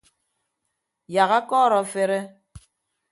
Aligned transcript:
Yak 1.15 1.31
akọọrọ 1.39 1.77
afere. 1.83 2.19